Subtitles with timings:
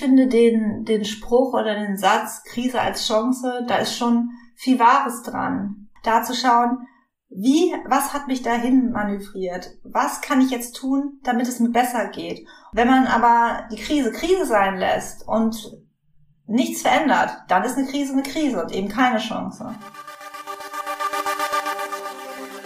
[0.00, 5.22] finde den, den Spruch oder den Satz Krise als Chance, da ist schon viel Wahres
[5.22, 5.88] dran.
[6.02, 6.86] Da zu schauen,
[7.28, 9.70] wie, was hat mich dahin manövriert?
[9.84, 12.44] Was kann ich jetzt tun, damit es mir besser geht?
[12.72, 15.56] Wenn man aber die Krise Krise sein lässt und
[16.46, 19.76] nichts verändert, dann ist eine Krise eine Krise und eben keine Chance.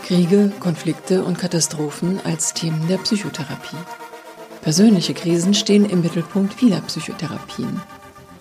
[0.04, 3.76] Kriege, Konflikte und Katastrophen als Themen der Psychotherapie.
[4.64, 7.82] Persönliche Krisen stehen im Mittelpunkt vieler Psychotherapien.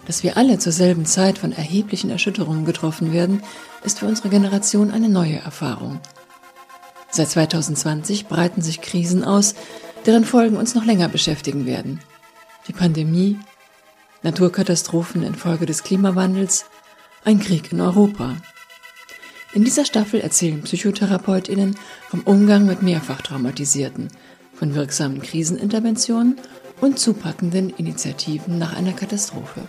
[0.07, 3.43] Dass wir alle zur selben Zeit von erheblichen Erschütterungen getroffen werden,
[3.83, 5.99] ist für unsere Generation eine neue Erfahrung.
[7.11, 9.53] Seit 2020 breiten sich Krisen aus,
[10.05, 11.99] deren Folgen uns noch länger beschäftigen werden.
[12.69, 13.37] Die Pandemie,
[14.21, 16.63] Naturkatastrophen infolge des Klimawandels,
[17.25, 18.37] ein Krieg in Europa.
[19.53, 21.75] In dieser Staffel erzählen Psychotherapeutinnen
[22.07, 24.07] vom Umgang mit mehrfach Traumatisierten–
[24.53, 26.37] von wirksamen Kriseninterventionen
[26.81, 29.61] und zupackenden Initiativen nach einer Katastrophe.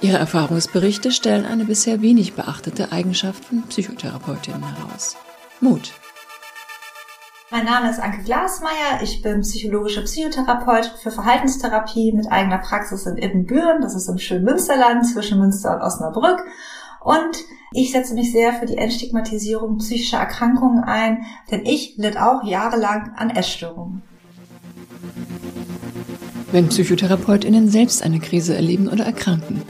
[0.00, 5.16] Ihre Erfahrungsberichte stellen eine bisher wenig beachtete Eigenschaft von Psychotherapeutinnen heraus.
[5.60, 5.92] Mut.
[7.50, 9.00] Mein Name ist Anke Glasmeier.
[9.02, 13.80] Ich bin psychologische Psychotherapeut für Verhaltenstherapie mit eigener Praxis in Ibbenbüren.
[13.80, 16.40] Das ist im schönen Münsterland zwischen Münster und Osnabrück.
[17.04, 22.44] Und ich setze mich sehr für die Entstigmatisierung psychischer Erkrankungen ein, denn ich litt auch
[22.44, 24.02] jahrelang an Essstörungen.
[26.50, 29.62] Wenn PsychotherapeutInnen selbst eine Krise erleben oder erkranken.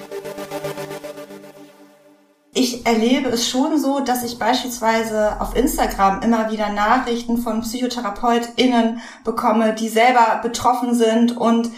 [2.56, 9.00] Ich erlebe es schon so, dass ich beispielsweise auf Instagram immer wieder Nachrichten von PsychotherapeutInnen
[9.24, 11.70] bekomme, die selber betroffen sind und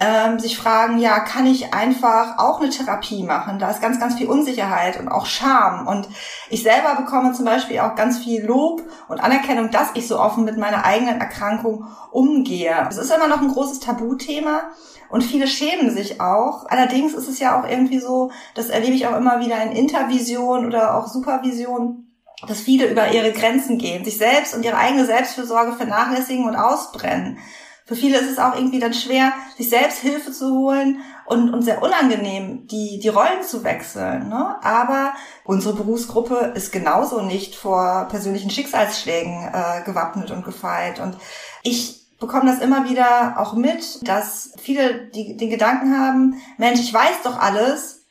[0.00, 3.58] ähm, sich fragen, ja, kann ich einfach auch eine Therapie machen?
[3.58, 5.86] Da ist ganz, ganz viel Unsicherheit und auch Scham.
[5.86, 6.08] Und
[6.50, 10.44] ich selber bekomme zum Beispiel auch ganz viel Lob und Anerkennung, dass ich so offen
[10.44, 12.86] mit meiner eigenen Erkrankung umgehe.
[12.88, 14.62] Es ist immer noch ein großes Tabuthema.
[15.08, 16.64] Und viele schämen sich auch.
[16.70, 20.64] Allerdings ist es ja auch irgendwie so, das erlebe ich auch immer wieder in Intervision
[20.64, 22.06] oder auch Supervision,
[22.48, 27.38] dass viele über ihre Grenzen gehen, sich selbst und ihre eigene Selbstfürsorge vernachlässigen und ausbrennen.
[27.84, 31.62] Für viele ist es auch irgendwie dann schwer, sich selbst Hilfe zu holen und, und
[31.62, 34.28] sehr unangenehm, die, die Rollen zu wechseln.
[34.28, 34.56] Ne?
[34.62, 41.00] Aber unsere Berufsgruppe ist genauso nicht vor persönlichen Schicksalsschlägen äh, gewappnet und gefeit.
[41.00, 41.16] Und
[41.62, 46.94] ich bekomme das immer wieder auch mit, dass viele die, den Gedanken haben, Mensch, ich
[46.94, 48.02] weiß doch alles,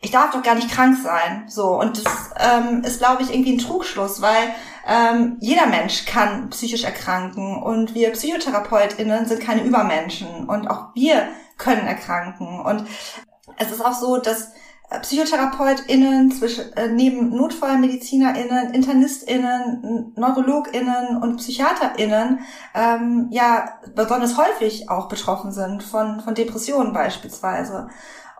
[0.00, 1.44] ich darf doch gar nicht krank sein.
[1.48, 4.54] So, und das ähm, ist, glaube ich, irgendwie ein Trugschluss, weil
[4.86, 11.28] ähm, jeder Mensch kann psychisch erkranken und wir PsychotherapeutInnen sind keine Übermenschen und auch wir
[11.58, 12.60] können erkranken.
[12.60, 12.86] Und
[13.58, 14.52] es ist auch so, dass
[15.02, 22.40] PsychotherapeutInnen zwischen, äh, neben NotfallmedizinerInnen, InternistInnen, NeurologInnen und PsychiaterInnen
[22.74, 27.88] ähm, ja besonders häufig auch betroffen sind von, von Depressionen beispielsweise.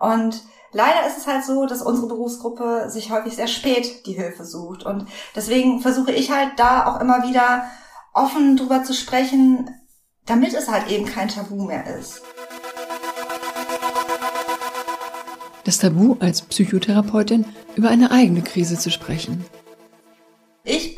[0.00, 4.44] Und Leider ist es halt so, dass unsere Berufsgruppe sich häufig sehr spät die Hilfe
[4.44, 4.84] sucht.
[4.84, 7.64] Und deswegen versuche ich halt da auch immer wieder
[8.14, 9.68] offen drüber zu sprechen,
[10.26, 12.22] damit es halt eben kein Tabu mehr ist.
[15.64, 17.44] Das Tabu als Psychotherapeutin
[17.74, 19.44] über eine eigene Krise zu sprechen.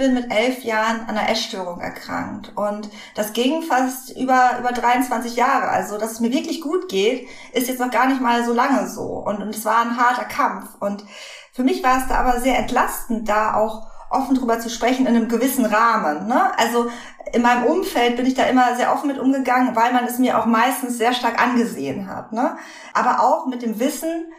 [0.02, 5.36] Bin mit elf Jahren an einer Essstörung erkrankt und das ging fast über, über 23
[5.36, 5.68] Jahre.
[5.68, 8.88] Also, dass es mir wirklich gut geht, ist jetzt noch gar nicht mal so lange
[8.88, 9.04] so.
[9.04, 10.70] Und, und es war ein harter Kampf.
[10.80, 11.04] Und
[11.52, 15.14] für mich war es da aber sehr entlastend, da auch offen drüber zu sprechen in
[15.14, 16.26] einem gewissen Rahmen.
[16.26, 16.50] Ne?
[16.58, 16.90] Also
[17.32, 20.36] in meinem Umfeld bin ich da immer sehr offen mit umgegangen, weil man es mir
[20.36, 22.32] auch meistens sehr stark angesehen hat.
[22.32, 22.56] Ne?
[22.92, 24.32] Aber auch mit dem Wissen,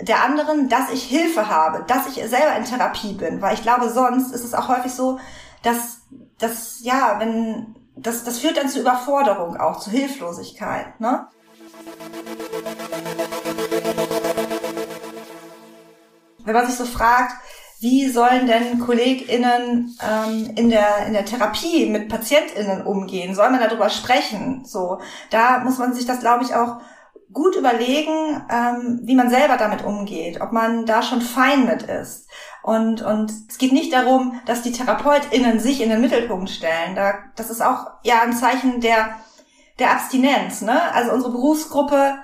[0.00, 3.90] der anderen, dass ich Hilfe habe, dass ich selber in Therapie bin, weil ich glaube,
[3.90, 5.18] sonst ist es auch häufig so,
[5.62, 6.02] dass,
[6.38, 11.26] dass ja, wenn, das, das führt dann zu Überforderung auch, zu Hilflosigkeit, ne?
[16.44, 17.32] Wenn man sich so fragt,
[17.80, 23.34] wie sollen denn KollegInnen ähm, in, der, in der Therapie mit PatientInnen umgehen?
[23.34, 24.64] Soll man darüber sprechen?
[24.64, 26.78] So, da muss man sich das, glaube ich, auch
[27.32, 32.28] gut überlegen, ähm, wie man selber damit umgeht, ob man da schon fein mit ist.
[32.62, 36.94] Und, und es geht nicht darum, dass die TherapeutInnen sich in den Mittelpunkt stellen.
[36.94, 39.16] Da, das ist auch ja ein Zeichen der,
[39.78, 40.62] der Abstinenz.
[40.62, 40.80] Ne?
[40.92, 42.16] Also unsere Berufsgruppe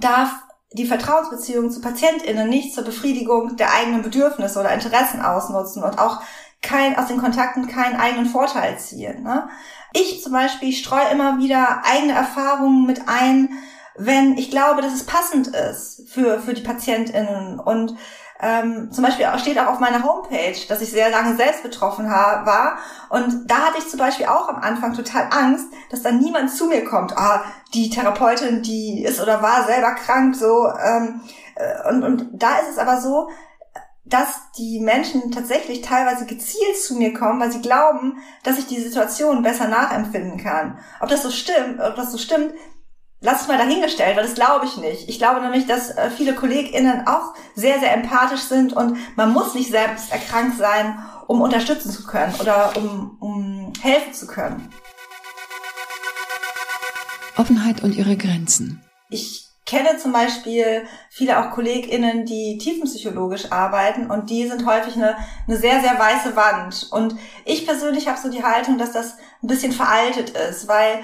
[0.00, 0.30] darf
[0.72, 6.20] die Vertrauensbeziehung zu PatientInnen nicht zur Befriedigung der eigenen Bedürfnisse oder Interessen ausnutzen und auch
[6.62, 9.22] kein, aus den Kontakten keinen eigenen Vorteil ziehen.
[9.22, 9.48] Ne?
[9.92, 13.50] Ich zum Beispiel streue immer wieder eigene Erfahrungen mit ein,
[13.96, 17.96] wenn ich glaube, dass es passend ist für, für die PatientInnen und
[18.40, 22.78] ähm, zum Beispiel steht auch auf meiner Homepage, dass ich sehr lange selbst betroffen war.
[23.08, 26.66] Und da hatte ich zum Beispiel auch am Anfang total Angst, dass dann niemand zu
[26.66, 27.16] mir kommt.
[27.16, 30.68] Ah, die Therapeutin, die ist oder war selber krank, so.
[30.68, 31.22] Ähm,
[31.54, 33.30] äh, und, und da ist es aber so,
[34.04, 38.80] dass die Menschen tatsächlich teilweise gezielt zu mir kommen, weil sie glauben, dass ich die
[38.80, 40.78] Situation besser nachempfinden kann.
[41.00, 42.52] Ob das so stimmt, ob das so stimmt,
[43.24, 45.08] lass es mal dahingestellt, weil das glaube ich nicht.
[45.08, 49.54] Ich glaube nämlich, dass äh, viele KollegInnen auch sehr, sehr empathisch sind und man muss
[49.54, 54.70] nicht selbst erkrankt sein, um unterstützen zu können oder um, um helfen zu können.
[57.36, 58.84] Offenheit und ihre Grenzen.
[59.08, 65.16] Ich kenne zum Beispiel viele auch KollegInnen, die tiefenpsychologisch arbeiten und die sind häufig eine,
[65.48, 66.88] eine sehr, sehr weiße Wand.
[66.92, 67.16] Und
[67.46, 71.02] ich persönlich habe so die Haltung, dass das ein bisschen veraltet ist, weil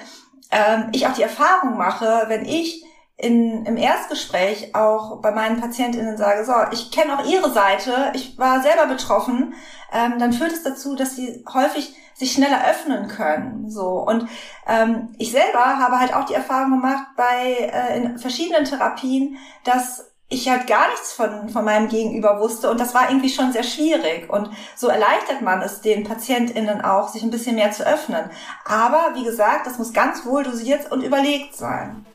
[0.50, 2.85] ähm, ich auch die Erfahrung mache, wenn ich
[3.17, 8.38] in, im Erstgespräch auch bei meinen PatientInnen sage, so, ich kenne auch ihre Seite, ich
[8.38, 9.55] war selber betroffen,
[9.93, 13.70] ähm, dann führt es dazu, dass sie häufig sich schneller öffnen können.
[13.70, 14.26] So und
[14.67, 20.09] ähm, ich selber habe halt auch die Erfahrung gemacht bei äh, in verschiedenen Therapien, dass
[20.32, 23.65] ich halt gar nichts von, von meinem Gegenüber wusste und das war irgendwie schon sehr
[23.65, 28.31] schwierig und so erleichtert man es den PatientInnen auch, sich ein bisschen mehr zu öffnen.
[28.65, 32.06] Aber wie gesagt, das muss ganz wohl dosiert und überlegt sein.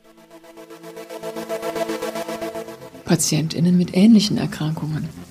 [3.04, 5.25] PatientInnen mit ähnlichen Erkrankungen.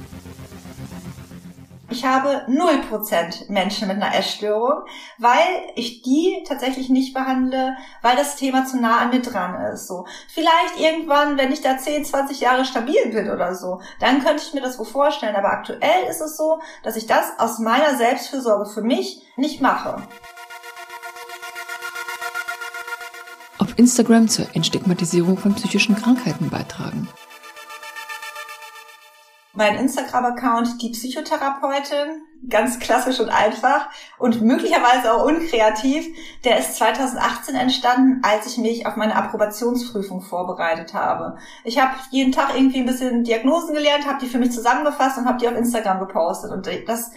[1.95, 4.83] Ich habe 0% Menschen mit einer Essstörung,
[5.17, 9.87] weil ich die tatsächlich nicht behandle, weil das Thema zu nah an mir dran ist.
[9.87, 10.05] So.
[10.27, 14.53] Vielleicht irgendwann, wenn ich da 10, 20 Jahre stabil bin oder so, dann könnte ich
[14.53, 15.37] mir das wohl vorstellen.
[15.37, 19.95] Aber aktuell ist es so, dass ich das aus meiner Selbstfürsorge für mich nicht mache.
[23.57, 27.07] Auf Instagram zur Entstigmatisierung von psychischen Krankheiten beitragen
[29.55, 36.05] mein Instagram-Account die Psychotherapeutin, ganz klassisch und einfach und möglicherweise auch unkreativ.
[36.43, 41.37] Der ist 2018 entstanden, als ich mich auf meine Approbationsprüfung vorbereitet habe.
[41.63, 45.25] Ich habe jeden Tag irgendwie ein bisschen Diagnosen gelernt, habe die für mich zusammengefasst und
[45.25, 46.51] habe die auf Instagram gepostet.
[46.51, 47.11] Und das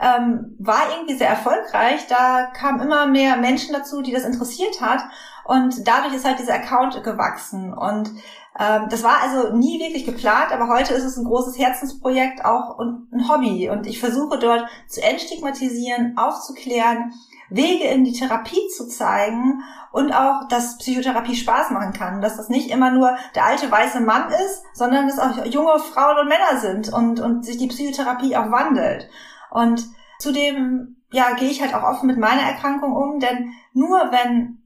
[0.00, 2.06] ähm, war irgendwie sehr erfolgreich.
[2.06, 5.02] Da kamen immer mehr Menschen dazu, die das interessiert hat.
[5.44, 7.74] Und dadurch ist halt dieser Account gewachsen.
[7.74, 8.10] Und
[8.58, 13.08] das war also nie wirklich geplant, aber heute ist es ein großes Herzensprojekt auch und
[13.12, 13.70] ein Hobby.
[13.70, 17.12] Und ich versuche dort zu entstigmatisieren, aufzuklären,
[17.48, 19.62] Wege in die Therapie zu zeigen
[19.92, 24.00] und auch, dass Psychotherapie Spaß machen kann, dass das nicht immer nur der alte weiße
[24.00, 28.36] Mann ist, sondern dass auch junge Frauen und Männer sind und, und sich die Psychotherapie
[28.36, 29.08] auch wandelt.
[29.50, 29.84] Und
[30.18, 34.58] zudem, ja, gehe ich halt auch offen mit meiner Erkrankung um, denn nur wenn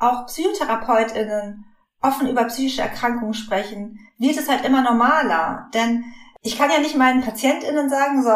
[0.00, 1.64] auch PsychotherapeutInnen
[2.02, 5.68] offen über psychische Erkrankungen sprechen, wird es halt immer normaler.
[5.74, 6.04] Denn
[6.42, 8.32] ich kann ja nicht meinen PatientInnen sagen, so,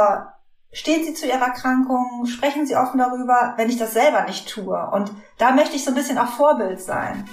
[0.72, 4.90] stehen Sie zu Ihrer Erkrankung, sprechen Sie offen darüber, wenn ich das selber nicht tue.
[4.92, 7.28] Und da möchte ich so ein bisschen auch Vorbild sein.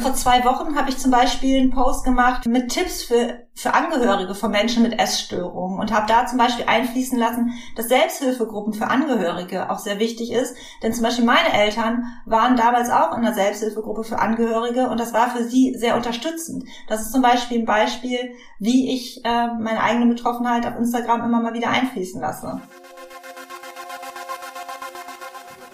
[0.00, 4.34] Vor zwei Wochen habe ich zum Beispiel einen Post gemacht mit Tipps für, für Angehörige
[4.34, 9.68] von Menschen mit Essstörungen und habe da zum Beispiel einfließen lassen, dass Selbsthilfegruppen für Angehörige
[9.68, 10.56] auch sehr wichtig ist.
[10.82, 15.12] Denn zum Beispiel meine Eltern waren damals auch in einer Selbsthilfegruppe für Angehörige und das
[15.12, 16.64] war für sie sehr unterstützend.
[16.88, 18.18] Das ist zum Beispiel ein Beispiel,
[18.58, 22.62] wie ich äh, meine eigene Betroffenheit auf Instagram immer mal wieder einfließen lasse.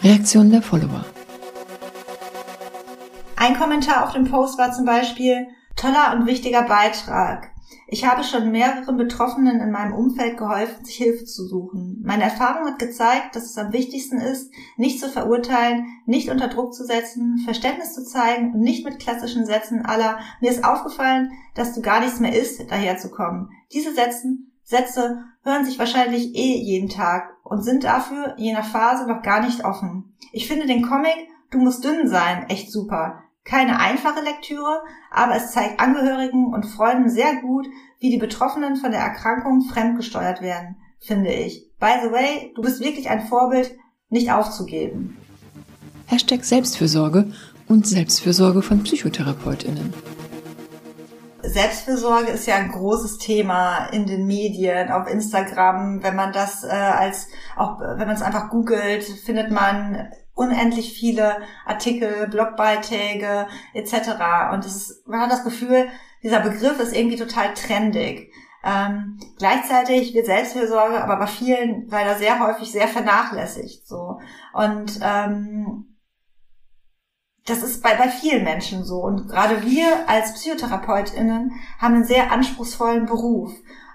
[0.02, 1.04] Reaktion der Follower.
[3.38, 7.50] Ein Kommentar auf dem Post war zum Beispiel, toller und wichtiger Beitrag.
[7.86, 12.02] Ich habe schon mehreren Betroffenen in meinem Umfeld geholfen, sich Hilfe zu suchen.
[12.02, 16.72] Meine Erfahrung hat gezeigt, dass es am wichtigsten ist, nicht zu verurteilen, nicht unter Druck
[16.72, 21.74] zu setzen, Verständnis zu zeigen und nicht mit klassischen Sätzen aller mir ist aufgefallen, dass
[21.74, 23.50] du gar nichts mehr isst, daherzukommen.
[23.72, 29.06] Diese Sätzen, Sätze hören sich wahrscheinlich eh jeden Tag und sind dafür je nach Phase
[29.06, 30.16] noch gar nicht offen.
[30.32, 33.22] Ich finde den Comic Du musst dünn sein echt super.
[33.48, 37.66] Keine einfache Lektüre, aber es zeigt Angehörigen und Freunden sehr gut,
[38.00, 41.70] wie die Betroffenen von der Erkrankung fremdgesteuert werden, finde ich.
[41.78, 43.76] By the way, du bist wirklich ein Vorbild,
[44.08, 45.16] nicht aufzugeben.
[46.06, 47.32] Hashtag Selbstfürsorge
[47.68, 49.94] und Selbstfürsorge von PsychotherapeutInnen.
[51.42, 56.02] Selbstfürsorge ist ja ein großes Thema in den Medien, auf Instagram.
[56.02, 61.38] Wenn man das äh, als, auch wenn man es einfach googelt, findet man unendlich viele
[61.64, 64.52] Artikel, Blogbeiträge etc.
[64.52, 65.88] Und es man hat das Gefühl,
[66.22, 68.32] dieser Begriff ist irgendwie total trendig.
[68.62, 73.86] Ähm, gleichzeitig wird Selbstfürsorge aber bei vielen leider sehr häufig sehr vernachlässigt.
[73.86, 74.20] So
[74.52, 75.96] und ähm,
[77.46, 78.98] das ist bei, bei vielen Menschen so.
[78.98, 83.52] Und gerade wir als PsychotherapeutInnen haben einen sehr anspruchsvollen Beruf,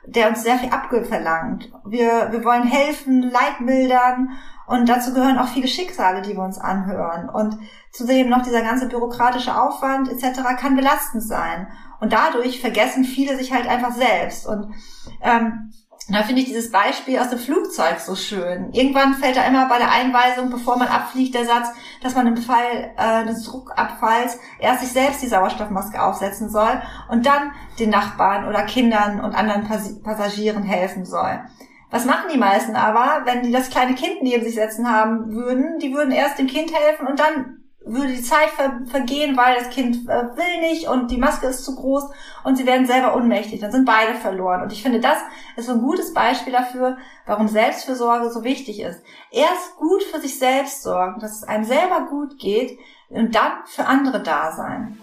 [0.08, 1.72] der uns sehr viel abverlangt.
[1.86, 4.30] Wir, wir wollen helfen, Leitbildern
[4.72, 7.28] und dazu gehören auch viele Schicksale, die wir uns anhören.
[7.28, 7.58] Und
[7.92, 10.40] zudem noch dieser ganze bürokratische Aufwand etc.
[10.58, 11.68] kann belastend sein.
[12.00, 14.48] Und dadurch vergessen viele sich halt einfach selbst.
[14.48, 14.74] Und
[15.22, 15.74] ähm,
[16.08, 18.72] da finde ich dieses Beispiel aus dem Flugzeug so schön.
[18.72, 21.68] Irgendwann fällt da immer bei der Einweisung, bevor man abfliegt, der Satz,
[22.02, 27.26] dass man im Fall äh, des Druckabfalls erst sich selbst die Sauerstoffmaske aufsetzen soll und
[27.26, 29.68] dann den Nachbarn oder Kindern und anderen
[30.02, 31.42] Passagieren helfen soll.
[31.92, 35.78] Was machen die meisten aber, wenn die das kleine Kind neben sich setzen haben würden?
[35.80, 39.70] Die würden erst dem Kind helfen und dann würde die Zeit ver vergehen, weil das
[39.72, 42.06] Kind äh, will nicht und die Maske ist zu groß
[42.46, 43.60] und sie werden selber ohnmächtig.
[43.60, 44.62] Dann sind beide verloren.
[44.62, 45.18] Und ich finde, das
[45.58, 49.02] ist so ein gutes Beispiel dafür, warum Selbstfürsorge so wichtig ist.
[49.30, 52.80] Erst gut für sich selbst sorgen, dass es einem selber gut geht
[53.10, 54.98] und dann für andere da sein.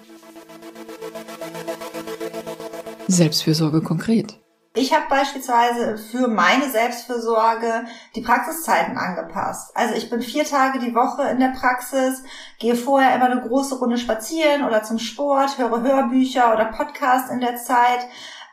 [3.09, 4.39] Selbstfürsorge konkret.
[4.79, 9.77] Ich habe beispielsweise für meine Selbstfürsorge die Praxiszeiten angepasst.
[9.77, 12.23] Also ich bin vier Tage die Woche in der Praxis,
[12.61, 17.41] gehe vorher immer eine große Runde spazieren oder zum Sport, höre Hörbücher oder Podcasts in
[17.41, 18.07] der Zeit,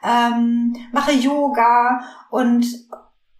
[0.04, 2.00] ähm, mache Yoga
[2.32, 2.66] und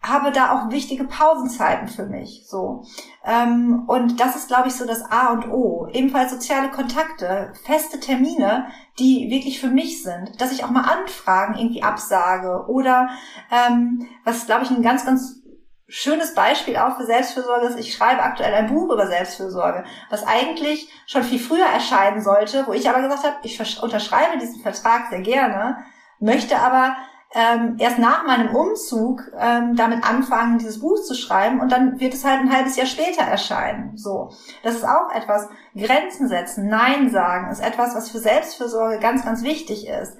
[0.08, 2.44] habe da auch wichtige Pausenzeiten für mich.
[2.46, 2.84] So
[3.24, 5.88] ähm, und das ist, glaube ich, so das A und O.
[5.92, 8.66] Ebenfalls soziale Kontakte, feste Termine,
[8.98, 13.08] die wirklich für mich sind, dass ich auch mal Anfragen irgendwie absage oder
[13.50, 15.42] ähm, was, glaube ich, ein ganz, ganz
[15.88, 20.88] schönes Beispiel auch für Selbstfürsorge ist, ich schreibe aktuell ein Buch über Selbstfürsorge, was eigentlich
[21.06, 25.20] schon viel früher erscheinen sollte, wo ich aber gesagt habe, ich unterschreibe diesen Vertrag sehr
[25.20, 25.78] gerne,
[26.18, 26.96] möchte aber
[27.34, 32.14] ähm, erst nach meinem Umzug ähm, damit anfangen, dieses Buch zu schreiben und dann wird
[32.14, 33.96] es halt ein halbes Jahr später erscheinen.
[33.96, 34.30] So,
[34.62, 35.48] das ist auch etwas.
[35.74, 40.16] Grenzen setzen, Nein sagen, ist etwas, was für Selbstfürsorge ganz, ganz wichtig ist.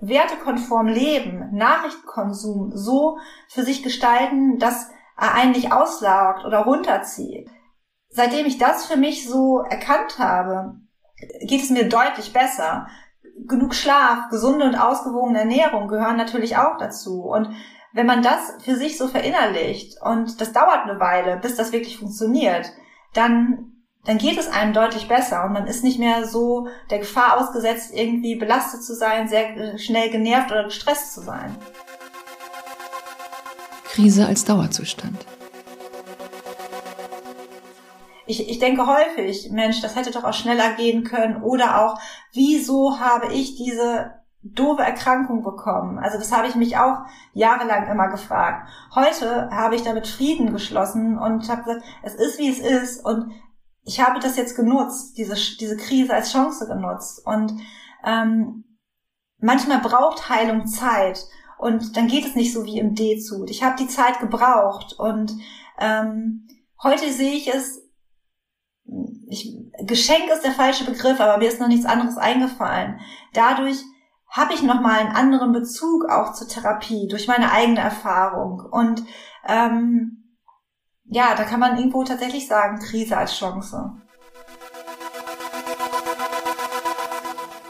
[0.00, 3.18] Wertekonform leben, Nachrichtenkonsum so
[3.48, 7.48] für sich gestalten, dass er einen nicht auslaugt oder runterzieht.
[8.08, 10.74] Seitdem ich das für mich so erkannt habe,
[11.40, 12.88] geht es mir deutlich besser
[13.46, 17.22] genug Schlaf, gesunde und ausgewogene Ernährung gehören natürlich auch dazu.
[17.22, 17.50] Und
[17.92, 21.98] wenn man das für sich so verinnerlicht und das dauert eine Weile, bis das wirklich
[21.98, 22.72] funktioniert,
[23.14, 23.68] dann
[24.04, 27.92] dann geht es einem deutlich besser und man ist nicht mehr so der Gefahr ausgesetzt,
[27.94, 31.54] irgendwie belastet zu sein, sehr schnell genervt oder gestresst zu sein.
[33.84, 35.24] Krise als Dauerzustand
[38.26, 41.98] ich, ich denke häufig, Mensch, das hätte doch auch schneller gehen können oder auch,
[42.32, 45.98] wieso habe ich diese doofe Erkrankung bekommen?
[45.98, 48.68] Also das habe ich mich auch jahrelang immer gefragt.
[48.94, 53.32] Heute habe ich damit Frieden geschlossen und habe gesagt, es ist wie es ist und
[53.84, 57.52] ich habe das jetzt genutzt, diese, diese Krise als Chance genutzt und
[58.04, 58.64] ähm,
[59.38, 61.24] manchmal braucht Heilung Zeit
[61.58, 63.50] und dann geht es nicht so wie im D-Zut.
[63.50, 65.32] Ich habe die Zeit gebraucht und
[65.78, 66.48] ähm,
[66.82, 67.81] heute sehe ich es
[69.32, 73.00] ich, Geschenk ist der falsche Begriff, aber mir ist noch nichts anderes eingefallen.
[73.32, 73.78] Dadurch
[74.28, 78.60] habe ich nochmal einen anderen Bezug auch zur Therapie durch meine eigene Erfahrung.
[78.70, 79.02] Und
[79.46, 80.38] ähm,
[81.04, 83.92] ja, da kann man irgendwo tatsächlich sagen, Krise als Chance.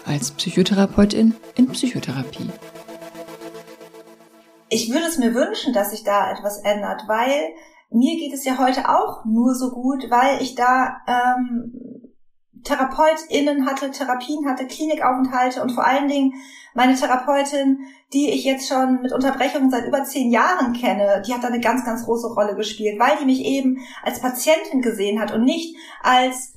[0.05, 2.51] Als Psychotherapeutin in Psychotherapie.
[4.69, 7.55] Ich würde es mir wünschen, dass sich da etwas ändert, weil
[7.93, 11.73] mir geht es ja heute auch nur so gut, weil ich da ähm,
[12.65, 16.35] TherapeutInnen hatte, Therapien hatte, Klinikaufenthalte und vor allen Dingen
[16.75, 17.81] meine Therapeutin,
[18.13, 21.61] die ich jetzt schon mit Unterbrechungen seit über zehn Jahren kenne, die hat da eine
[21.61, 25.77] ganz, ganz große Rolle gespielt, weil die mich eben als Patientin gesehen hat und nicht
[26.03, 26.55] als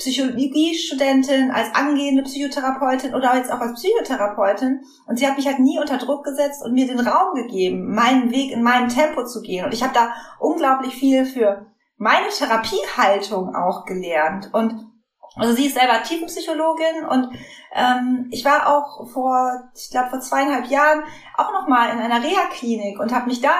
[0.00, 4.80] Psychologiestudentin, als angehende Psychotherapeutin oder jetzt auch als Psychotherapeutin.
[5.06, 8.30] Und sie hat mich halt nie unter Druck gesetzt und mir den Raum gegeben, meinen
[8.30, 9.64] Weg in meinem Tempo zu gehen.
[9.64, 11.66] Und ich habe da unglaublich viel für
[11.98, 14.48] meine Therapiehaltung auch gelernt.
[14.54, 14.90] Und
[15.36, 17.28] also sie ist selber Tiefenpsychologin und
[17.72, 21.04] ähm, ich war auch vor, ich glaube vor zweieinhalb Jahren
[21.36, 23.54] auch noch mal in einer Reha-Klinik und habe mich da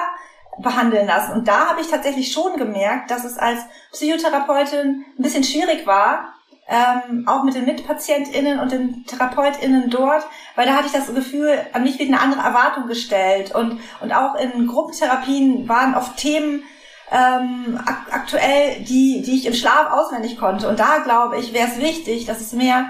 [0.59, 1.33] behandeln lassen.
[1.33, 3.59] Und da habe ich tatsächlich schon gemerkt, dass es als
[3.91, 6.33] Psychotherapeutin ein bisschen schwierig war,
[6.67, 10.23] ähm, auch mit den MitpatientInnen und den TherapeutInnen dort,
[10.55, 13.53] weil da hatte ich das Gefühl, an mich wird eine andere Erwartung gestellt.
[13.53, 16.63] Und, und auch in Gruppentherapien waren oft Themen
[17.11, 20.69] ähm, ak aktuell, die, die ich im Schlaf auswendig konnte.
[20.69, 22.85] Und da glaube ich, wäre es wichtig, dass es mehr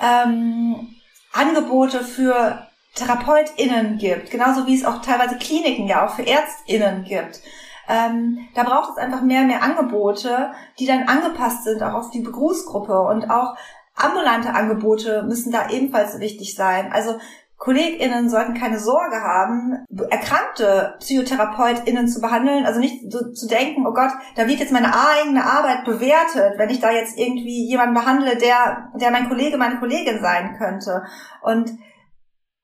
[0.00, 0.94] ähm,
[1.32, 7.40] Angebote für TherapeutInnen gibt, genauso wie es auch teilweise Kliniken ja auch für ÄrztInnen gibt.
[7.88, 12.20] Ähm, da braucht es einfach mehr, mehr Angebote, die dann angepasst sind, auch auf die
[12.20, 13.56] Berufsgruppe und auch
[13.94, 16.92] ambulante Angebote müssen da ebenfalls wichtig sein.
[16.92, 17.18] Also
[17.58, 23.94] KollegInnen sollten keine Sorge haben, erkrankte PsychotherapeutInnen zu behandeln, also nicht so zu denken, oh
[23.94, 28.36] Gott, da wird jetzt meine eigene Arbeit bewertet, wenn ich da jetzt irgendwie jemanden behandle,
[28.36, 31.04] der, der mein Kollege, meine Kollegin sein könnte.
[31.42, 31.70] Und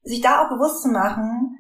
[0.02, 1.56] sich da auch bewusst zu machen,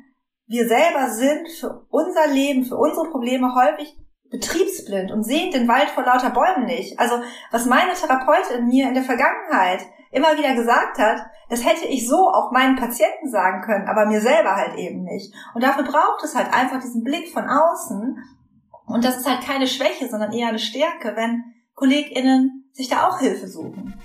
[0.46, 3.96] wir selber sind für unser Leben, für unsere Probleme häufig
[4.30, 6.98] betriebsblind und sehen den Wald vor lauter Bäumen nicht.
[6.98, 7.20] Also
[7.50, 12.28] was meine Therapeutin mir in der Vergangenheit immer wieder gesagt hat, das hätte ich so
[12.28, 15.34] auch meinen Patienten sagen können, aber mir selber halt eben nicht.
[15.54, 18.18] Und dafür braucht es halt einfach diesen Blick von außen.
[18.86, 21.44] Und das ist halt keine Schwäche, sondern eher eine Stärke, wenn
[21.74, 24.00] KollegInnen sich da auch Hilfe suchen.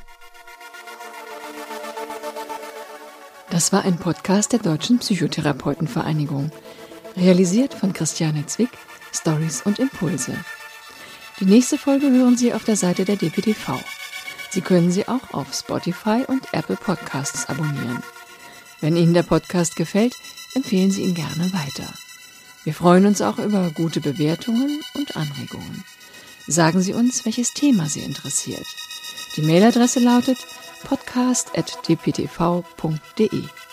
[3.55, 6.51] Das war ein Podcast der Deutschen Psychotherapeutenvereinigung,
[7.15, 8.71] realisiert von Christiane Zwick,
[9.13, 10.35] Stories und Impulse.
[11.39, 13.79] Die nächste Folge hören Sie auf der Seite der DPTV.
[14.49, 18.03] Sie können sie auch auf Spotify und Apple Podcasts abonnieren.
[18.81, 20.17] Wenn Ihnen der Podcast gefällt,
[20.53, 21.87] empfehlen Sie ihn gerne weiter.
[22.65, 25.85] Wir freuen uns auch über gute Bewertungen und Anregungen.
[26.45, 28.65] Sagen Sie uns, welches Thema Sie interessiert.
[29.37, 30.39] Die Mailadresse lautet
[30.85, 33.64] podcast.dptv.de.